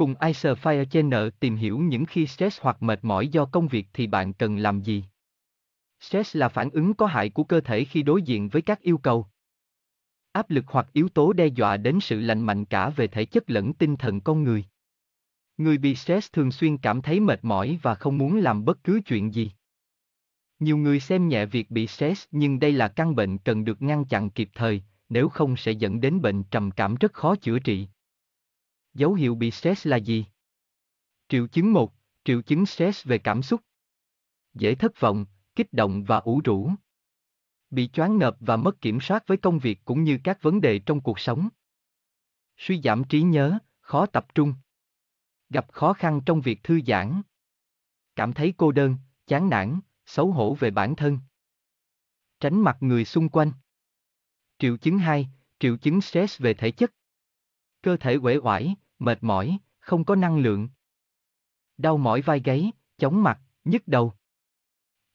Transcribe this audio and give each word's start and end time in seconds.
Cùng 0.00 0.14
Icer 0.20 0.58
Fire 0.58 0.84
Channel 0.84 1.28
tìm 1.40 1.56
hiểu 1.56 1.78
những 1.78 2.04
khi 2.04 2.26
stress 2.26 2.60
hoặc 2.60 2.82
mệt 2.82 2.98
mỏi 3.02 3.28
do 3.28 3.44
công 3.44 3.68
việc 3.68 3.86
thì 3.92 4.06
bạn 4.06 4.32
cần 4.32 4.56
làm 4.56 4.82
gì. 4.82 5.04
Stress 6.00 6.36
là 6.36 6.48
phản 6.48 6.70
ứng 6.70 6.94
có 6.94 7.06
hại 7.06 7.30
của 7.30 7.44
cơ 7.44 7.60
thể 7.60 7.84
khi 7.84 8.02
đối 8.02 8.22
diện 8.22 8.48
với 8.48 8.62
các 8.62 8.80
yêu 8.80 8.98
cầu. 8.98 9.26
Áp 10.32 10.50
lực 10.50 10.64
hoặc 10.68 10.88
yếu 10.92 11.08
tố 11.08 11.32
đe 11.32 11.46
dọa 11.46 11.76
đến 11.76 11.98
sự 12.00 12.20
lành 12.20 12.40
mạnh 12.40 12.64
cả 12.64 12.90
về 12.90 13.06
thể 13.06 13.24
chất 13.24 13.50
lẫn 13.50 13.72
tinh 13.74 13.96
thần 13.96 14.20
con 14.20 14.44
người. 14.44 14.64
Người 15.56 15.78
bị 15.78 15.94
stress 15.94 16.32
thường 16.32 16.52
xuyên 16.52 16.78
cảm 16.78 17.02
thấy 17.02 17.20
mệt 17.20 17.38
mỏi 17.42 17.78
và 17.82 17.94
không 17.94 18.18
muốn 18.18 18.36
làm 18.36 18.64
bất 18.64 18.84
cứ 18.84 19.00
chuyện 19.06 19.34
gì. 19.34 19.50
Nhiều 20.58 20.76
người 20.76 21.00
xem 21.00 21.28
nhẹ 21.28 21.46
việc 21.46 21.70
bị 21.70 21.86
stress 21.86 22.24
nhưng 22.30 22.58
đây 22.60 22.72
là 22.72 22.88
căn 22.88 23.14
bệnh 23.14 23.38
cần 23.38 23.64
được 23.64 23.82
ngăn 23.82 24.04
chặn 24.04 24.30
kịp 24.30 24.50
thời, 24.54 24.82
nếu 25.08 25.28
không 25.28 25.56
sẽ 25.56 25.72
dẫn 25.72 26.00
đến 26.00 26.20
bệnh 26.22 26.42
trầm 26.42 26.70
cảm 26.70 26.94
rất 26.94 27.12
khó 27.12 27.36
chữa 27.36 27.58
trị. 27.58 27.88
Dấu 28.94 29.14
hiệu 29.14 29.34
bị 29.34 29.50
stress 29.50 29.86
là 29.86 29.96
gì? 29.96 30.26
Triệu 31.28 31.46
chứng 31.46 31.72
1, 31.72 31.92
triệu 32.24 32.42
chứng 32.42 32.66
stress 32.66 33.06
về 33.06 33.18
cảm 33.18 33.42
xúc. 33.42 33.60
Dễ 34.54 34.74
thất 34.74 35.00
vọng, 35.00 35.26
kích 35.54 35.72
động 35.72 36.04
và 36.04 36.18
ủ 36.18 36.40
rũ. 36.44 36.70
Bị 37.70 37.88
choáng 37.88 38.18
ngợp 38.18 38.36
và 38.40 38.56
mất 38.56 38.80
kiểm 38.80 39.00
soát 39.00 39.26
với 39.26 39.36
công 39.36 39.58
việc 39.58 39.80
cũng 39.84 40.04
như 40.04 40.18
các 40.24 40.42
vấn 40.42 40.60
đề 40.60 40.78
trong 40.78 41.00
cuộc 41.00 41.20
sống. 41.20 41.48
Suy 42.56 42.80
giảm 42.84 43.04
trí 43.04 43.22
nhớ, 43.22 43.58
khó 43.80 44.06
tập 44.06 44.26
trung. 44.34 44.54
Gặp 45.50 45.72
khó 45.72 45.92
khăn 45.92 46.20
trong 46.26 46.40
việc 46.40 46.62
thư 46.62 46.80
giãn. 46.86 47.22
Cảm 48.16 48.32
thấy 48.32 48.54
cô 48.56 48.72
đơn, 48.72 48.96
chán 49.26 49.50
nản, 49.50 49.80
xấu 50.06 50.32
hổ 50.32 50.54
về 50.54 50.70
bản 50.70 50.96
thân. 50.96 51.18
Tránh 52.40 52.60
mặt 52.60 52.76
người 52.80 53.04
xung 53.04 53.28
quanh. 53.28 53.52
Triệu 54.58 54.76
chứng 54.76 54.98
2, 54.98 55.28
triệu 55.58 55.76
chứng 55.76 56.00
stress 56.00 56.40
về 56.40 56.54
thể 56.54 56.70
chất. 56.70 56.92
Cơ 57.82 57.96
thể 57.96 58.16
uể 58.16 58.36
oải, 58.36 58.74
mệt 58.98 59.18
mỏi, 59.20 59.58
không 59.78 60.04
có 60.04 60.16
năng 60.16 60.38
lượng. 60.38 60.68
Đau 61.76 61.98
mỏi 61.98 62.20
vai 62.20 62.40
gáy, 62.40 62.72
chóng 62.98 63.22
mặt, 63.22 63.40
nhức 63.64 63.88
đầu. 63.88 64.12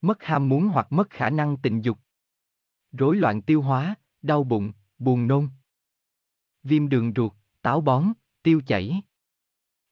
Mất 0.00 0.22
ham 0.22 0.48
muốn 0.48 0.68
hoặc 0.68 0.92
mất 0.92 1.10
khả 1.10 1.30
năng 1.30 1.56
tình 1.62 1.80
dục. 1.80 1.98
Rối 2.92 3.16
loạn 3.16 3.42
tiêu 3.42 3.62
hóa, 3.62 3.94
đau 4.22 4.44
bụng, 4.44 4.72
buồn 4.98 5.26
nôn. 5.26 5.48
Viêm 6.62 6.88
đường 6.88 7.12
ruột, 7.16 7.32
táo 7.62 7.80
bón, 7.80 8.12
tiêu 8.42 8.62
chảy. 8.66 9.02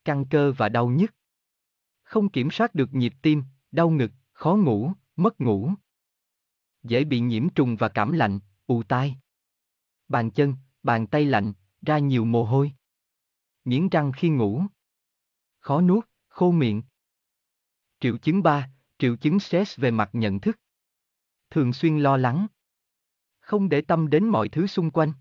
Căng 0.04 0.24
cơ 0.28 0.52
và 0.52 0.68
đau 0.68 0.88
nhức. 0.88 1.14
Không 2.02 2.28
kiểm 2.28 2.50
soát 2.50 2.74
được 2.74 2.94
nhịp 2.94 3.14
tim, 3.22 3.42
đau 3.72 3.90
ngực, 3.90 4.10
khó 4.32 4.54
ngủ, 4.54 4.92
mất 5.16 5.40
ngủ. 5.40 5.72
Dễ 6.82 7.04
bị 7.04 7.20
nhiễm 7.20 7.48
trùng 7.48 7.76
và 7.76 7.88
cảm 7.88 8.12
lạnh, 8.12 8.40
ù 8.66 8.82
tai. 8.82 9.16
Bàn 10.08 10.30
chân, 10.30 10.54
bàn 10.82 11.06
tay 11.06 11.24
lạnh, 11.24 11.52
ra 11.82 11.98
nhiều 11.98 12.24
mồ 12.24 12.44
hôi. 12.44 12.72
Nghiến 13.64 13.88
răng 13.88 14.12
khi 14.16 14.28
ngủ. 14.28 14.62
Khó 15.58 15.80
nuốt, 15.80 16.08
khô 16.28 16.50
miệng. 16.50 16.82
Triệu 18.00 18.18
chứng 18.18 18.42
3, 18.42 18.70
triệu 18.98 19.16
chứng 19.16 19.40
stress 19.40 19.78
về 19.78 19.90
mặt 19.90 20.10
nhận 20.12 20.40
thức. 20.40 20.56
Thường 21.50 21.72
xuyên 21.72 21.98
lo 21.98 22.16
lắng. 22.16 22.46
Không 23.40 23.68
để 23.68 23.80
tâm 23.80 24.10
đến 24.10 24.28
mọi 24.28 24.48
thứ 24.48 24.66
xung 24.66 24.90
quanh. 24.90 25.12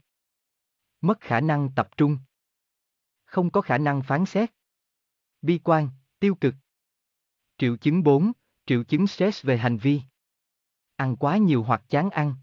Mất 1.02 1.20
khả 1.20 1.42
năng 1.42 1.70
tập 1.76 1.90
trung. 1.98 2.18
Không 3.26 3.52
có 3.52 3.62
khả 3.62 3.78
năng 3.78 4.02
phán 4.04 4.26
xét. 4.26 4.52
Bi 5.42 5.60
quan, 5.64 5.90
tiêu 6.20 6.36
cực. 6.36 6.56
Triệu 7.58 7.78
chứng 7.78 8.04
4, 8.04 8.32
triệu 8.66 8.84
chứng 8.84 9.08
stress 9.08 9.46
về 9.46 9.58
hành 9.58 9.78
vi. 9.78 10.02
Ăn 10.96 11.16
quá 11.16 11.38
nhiều 11.38 11.64
hoặc 11.64 11.84
chán 11.90 12.10
ăn. 12.10 12.36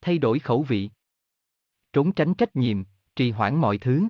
Thay 0.00 0.18
đổi 0.18 0.38
khẩu 0.38 0.62
vị. 0.62 0.90
Trốn 1.92 2.14
tránh 2.14 2.34
trách 2.34 2.56
nhiệm, 2.56 2.84
trì 3.16 3.30
hoãn 3.30 3.56
mọi 3.56 3.78
thứ. 3.78 4.04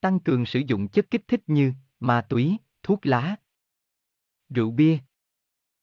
Tăng 0.00 0.20
cường 0.20 0.46
sử 0.46 0.62
dụng 0.66 0.88
chất 0.88 1.10
kích 1.10 1.28
thích 1.28 1.42
như 1.46 1.72
ma 2.00 2.26
túy, 2.28 2.56
thuốc 2.82 3.06
lá, 3.06 3.36
rượu 4.48 4.70
bia. 4.70 4.98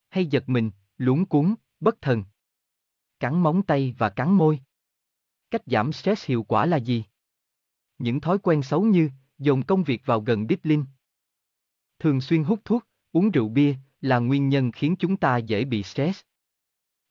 Hay 0.09 0.25
giật 0.25 0.49
mình, 0.49 0.71
luống 0.97 1.25
cuốn, 1.25 1.55
bất 1.79 2.01
thần. 2.01 2.23
Cắn 3.19 3.43
móng 3.43 3.63
tay 3.63 3.95
và 3.97 4.09
cắn 4.09 4.31
môi. 4.31 4.59
Cách 5.51 5.61
giảm 5.65 5.91
stress 5.91 6.25
hiệu 6.25 6.43
quả 6.43 6.65
là 6.65 6.77
gì? 6.77 7.03
Những 7.97 8.21
thói 8.21 8.37
quen 8.39 8.63
xấu 8.63 8.83
như 8.83 9.09
dồn 9.37 9.63
công 9.63 9.83
việc 9.83 10.01
vào 10.05 10.21
gần 10.21 10.47
deadline. 10.49 10.83
Thường 11.99 12.21
xuyên 12.21 12.43
hút 12.43 12.59
thuốc, 12.65 12.87
uống 13.11 13.31
rượu 13.31 13.49
bia 13.49 13.75
là 14.01 14.19
nguyên 14.19 14.49
nhân 14.49 14.71
khiến 14.71 14.95
chúng 14.99 15.17
ta 15.17 15.37
dễ 15.37 15.65
bị 15.65 15.83
stress. 15.83 16.21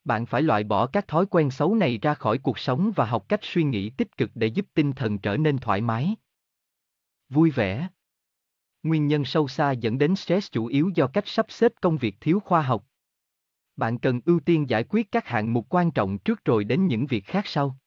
Bạn 0.07 0.27
phải 0.27 0.43
loại 0.43 0.65
bỏ 0.65 0.87
các 0.87 1.09
thói 1.09 1.27
quen 1.27 1.51
xấu 1.51 1.75
này 1.75 1.99
ra 2.03 2.15
khỏi 2.15 2.39
cuộc 2.39 2.59
sống 2.59 2.93
và 2.97 3.05
học 3.05 3.29
cách 3.29 3.41
suy 3.43 3.63
nghĩ 3.63 3.91
tích 3.91 4.17
cực 4.17 4.31
để 4.35 4.47
giúp 4.47 4.67
tinh 4.75 4.93
thần 4.93 5.19
trở 5.19 5.37
nên 5.37 5.59
thoải 5.59 5.81
mái. 5.81 6.17
Vui 7.29 7.51
vẻ. 7.51 7.89
Nguyên 8.83 9.07
nhân 9.07 9.25
sâu 9.25 9.49
xa 9.49 9.73
dẫn 9.73 9.99
đến 9.99 10.17
stress 10.17 10.53
chủ 10.53 10.67
yếu 10.67 10.91
do 10.95 11.07
cách 11.07 11.25
sắp 11.27 11.47
xếp 11.49 11.73
công 11.81 11.97
việc 11.97 12.17
thiếu 12.21 12.41
khoa 12.41 12.63
học. 12.63 12.87
Bạn 13.77 13.99
cần 13.99 14.21
ưu 14.25 14.41
tiên 14.41 14.69
giải 14.69 14.85
quyết 14.85 15.13
các 15.13 15.27
hạng 15.27 15.53
mục 15.53 15.67
quan 15.69 15.91
trọng 15.91 16.19
trước 16.19 16.45
rồi 16.45 16.65
đến 16.65 16.87
những 16.87 17.07
việc 17.07 17.25
khác 17.25 17.47
sau. 17.47 17.79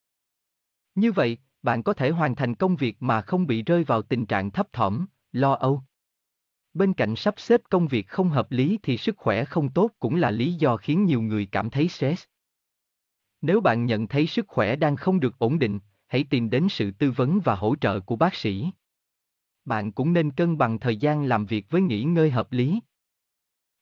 Như 0.96 1.12
vậy, 1.12 1.38
bạn 1.62 1.84
có 1.84 1.94
thể 1.94 2.10
hoàn 2.10 2.36
thành 2.36 2.56
công 2.56 2.76
việc 2.76 2.98
mà 3.00 3.22
không 3.22 3.48
bị 3.48 3.64
rơi 3.64 3.84
vào 3.84 4.02
tình 4.02 4.26
trạng 4.26 4.52
thấp 4.52 4.74
thỏm, 4.74 5.06
lo 5.32 5.54
âu. 5.54 5.84
Bên 6.74 6.94
cạnh 6.94 7.16
sắp 7.16 7.34
xếp 7.38 7.62
công 7.70 7.88
việc 7.88 8.08
không 8.08 8.30
hợp 8.30 8.52
lý 8.52 8.80
thì 8.84 8.98
sức 8.98 9.18
khỏe 9.18 9.46
không 9.46 9.70
tốt 9.70 9.92
cũng 10.00 10.16
là 10.16 10.32
lý 10.32 10.54
do 10.54 10.78
khiến 10.78 11.06
nhiều 11.06 11.22
người 11.22 11.46
cảm 11.46 11.70
thấy 11.70 11.88
stress. 11.88 12.26
Nếu 13.42 13.62
bạn 13.62 13.86
nhận 13.86 14.08
thấy 14.08 14.28
sức 14.28 14.48
khỏe 14.48 14.76
đang 14.76 14.96
không 14.96 15.20
được 15.20 15.40
ổn 15.40 15.60
định, 15.60 15.80
hãy 16.08 16.26
tìm 16.30 16.50
đến 16.50 16.68
sự 16.70 16.92
tư 16.92 17.12
vấn 17.12 17.40
và 17.40 17.56
hỗ 17.56 17.76
trợ 17.76 18.00
của 18.00 18.16
bác 18.16 18.36
sĩ. 18.36 18.72
Bạn 19.66 19.92
cũng 19.92 20.14
nên 20.14 20.32
cân 20.32 20.58
bằng 20.58 20.80
thời 20.80 20.98
gian 20.98 21.24
làm 21.24 21.46
việc 21.46 21.66
với 21.70 21.82
nghỉ 21.82 22.04
ngơi 22.04 22.32
hợp 22.32 22.52
lý. 22.52 22.80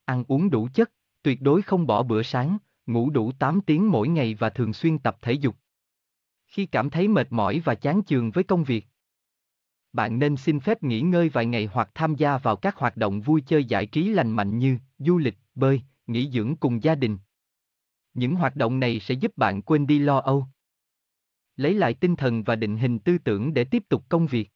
Ăn 0.06 0.24
uống 0.28 0.50
đủ 0.50 0.70
chất, 0.74 0.92
tuyệt 1.22 1.42
đối 1.42 1.62
không 1.62 1.88
bỏ 1.88 2.04
bữa 2.04 2.24
sáng, 2.24 2.58
ngủ 2.86 3.10
đủ 3.10 3.32
8 3.40 3.62
tiếng 3.62 3.92
mỗi 3.92 4.08
ngày 4.08 4.36
và 4.36 4.50
thường 4.50 4.74
xuyên 4.74 5.00
tập 5.00 5.18
thể 5.22 5.32
dục. 5.32 5.56
Khi 6.46 6.66
cảm 6.66 6.90
thấy 6.90 7.08
mệt 7.08 7.28
mỏi 7.30 7.62
và 7.66 7.76
chán 7.76 8.02
chường 8.08 8.32
với 8.32 8.44
công 8.44 8.64
việc, 8.64 8.86
bạn 9.94 10.20
nên 10.20 10.38
xin 10.38 10.60
phép 10.60 10.84
nghỉ 10.84 11.02
ngơi 11.02 11.30
vài 11.30 11.46
ngày 11.46 11.70
hoặc 11.74 11.90
tham 11.94 12.16
gia 12.16 12.38
vào 12.38 12.56
các 12.56 12.76
hoạt 12.76 12.98
động 12.98 13.22
vui 13.22 13.44
chơi 13.48 13.66
giải 13.66 13.86
trí 13.86 14.10
lành 14.10 14.32
mạnh 14.32 14.60
như 14.60 14.78
du 14.98 15.18
lịch, 15.18 15.38
bơi, 15.56 15.82
nghỉ 16.08 16.32
dưỡng 16.32 16.56
cùng 16.56 16.84
gia 16.84 16.96
đình. 16.96 17.18
Những 18.14 18.36
hoạt 18.36 18.56
động 18.56 18.80
này 18.80 19.00
sẽ 19.00 19.14
giúp 19.14 19.38
bạn 19.38 19.62
quên 19.62 19.88
đi 19.88 20.00
lo 20.00 20.20
âu. 20.20 20.46
Lấy 21.56 21.74
lại 21.74 21.94
tinh 21.94 22.16
thần 22.16 22.44
và 22.44 22.56
định 22.56 22.78
hình 22.78 23.00
tư 23.00 23.18
tưởng 23.18 23.54
để 23.54 23.64
tiếp 23.64 23.84
tục 23.90 24.04
công 24.10 24.28
việc. 24.28 24.52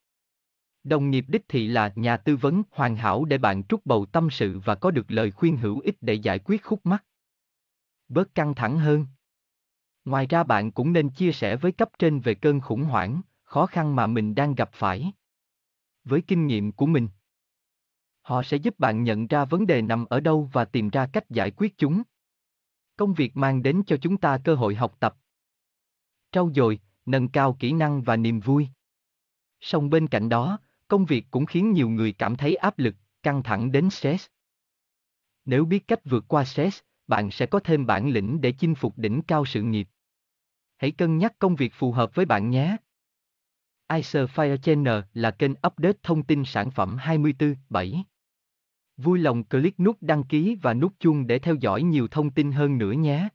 Đồng 0.83 1.09
nghiệp 1.09 1.25
đích 1.27 1.45
thị 1.47 1.67
là 1.67 1.93
nhà 1.95 2.17
tư 2.17 2.35
vấn 2.35 2.63
hoàn 2.71 2.95
hảo 2.95 3.25
để 3.25 3.37
bạn 3.37 3.63
trút 3.63 3.85
bầu 3.85 4.05
tâm 4.05 4.29
sự 4.29 4.59
và 4.65 4.75
có 4.75 4.91
được 4.91 5.11
lời 5.11 5.31
khuyên 5.31 5.57
hữu 5.57 5.79
ích 5.79 5.95
để 6.01 6.13
giải 6.13 6.39
quyết 6.39 6.63
khúc 6.63 6.85
mắc. 6.85 7.05
Bớt 8.09 8.35
căng 8.35 8.55
thẳng 8.55 8.79
hơn. 8.79 9.05
Ngoài 10.05 10.27
ra 10.27 10.43
bạn 10.43 10.71
cũng 10.71 10.93
nên 10.93 11.09
chia 11.09 11.31
sẻ 11.31 11.55
với 11.55 11.71
cấp 11.71 11.89
trên 11.99 12.19
về 12.19 12.35
cơn 12.35 12.59
khủng 12.59 12.83
hoảng, 12.83 13.21
khó 13.43 13.65
khăn 13.65 13.95
mà 13.95 14.07
mình 14.07 14.35
đang 14.35 14.55
gặp 14.55 14.69
phải 14.73 15.11
với 16.03 16.21
kinh 16.21 16.47
nghiệm 16.47 16.71
của 16.71 16.85
mình. 16.85 17.07
Họ 18.21 18.43
sẽ 18.43 18.57
giúp 18.57 18.79
bạn 18.79 19.03
nhận 19.03 19.27
ra 19.27 19.45
vấn 19.45 19.67
đề 19.67 19.81
nằm 19.81 20.05
ở 20.05 20.19
đâu 20.19 20.49
và 20.53 20.65
tìm 20.65 20.89
ra 20.89 21.07
cách 21.13 21.29
giải 21.29 21.51
quyết 21.51 21.77
chúng. 21.77 22.01
Công 22.95 23.13
việc 23.13 23.37
mang 23.37 23.63
đến 23.63 23.81
cho 23.87 23.97
chúng 23.97 24.17
ta 24.17 24.37
cơ 24.43 24.55
hội 24.55 24.75
học 24.75 24.95
tập, 24.99 25.15
trau 26.31 26.51
dồi, 26.55 26.79
nâng 27.05 27.27
cao 27.27 27.57
kỹ 27.59 27.71
năng 27.71 28.01
và 28.01 28.15
niềm 28.15 28.39
vui. 28.39 28.67
Song 29.59 29.89
bên 29.89 30.07
cạnh 30.07 30.29
đó, 30.29 30.59
công 30.87 31.05
việc 31.05 31.25
cũng 31.31 31.45
khiến 31.45 31.71
nhiều 31.71 31.89
người 31.89 32.11
cảm 32.11 32.35
thấy 32.35 32.55
áp 32.55 32.79
lực, 32.79 32.95
căng 33.23 33.43
thẳng 33.43 33.71
đến 33.71 33.89
stress. 33.89 34.27
Nếu 35.45 35.65
biết 35.65 35.87
cách 35.87 35.99
vượt 36.05 36.25
qua 36.27 36.45
stress, 36.45 36.79
bạn 37.07 37.31
sẽ 37.31 37.45
có 37.45 37.59
thêm 37.59 37.85
bản 37.85 38.09
lĩnh 38.09 38.41
để 38.41 38.51
chinh 38.51 38.75
phục 38.75 38.97
đỉnh 38.97 39.21
cao 39.21 39.45
sự 39.45 39.61
nghiệp. 39.61 39.87
Hãy 40.77 40.91
cân 40.91 41.17
nhắc 41.17 41.33
công 41.39 41.55
việc 41.55 41.73
phù 41.73 41.91
hợp 41.91 42.15
với 42.15 42.25
bạn 42.25 42.49
nhé. 42.49 42.77
Icer 43.95 44.29
Fire 44.35 44.57
Channel 44.57 44.99
là 45.13 45.31
kênh 45.31 45.51
update 45.51 45.97
thông 46.03 46.23
tin 46.23 46.43
sản 46.45 46.71
phẩm 46.71 46.97
24/7. 46.97 48.03
Vui 48.97 49.19
lòng 49.19 49.43
click 49.43 49.79
nút 49.79 49.97
đăng 50.01 50.23
ký 50.23 50.55
và 50.61 50.73
nút 50.73 50.93
chuông 50.99 51.27
để 51.27 51.39
theo 51.39 51.55
dõi 51.55 51.83
nhiều 51.83 52.07
thông 52.07 52.31
tin 52.31 52.51
hơn 52.51 52.77
nữa 52.77 52.91
nhé. 52.91 53.29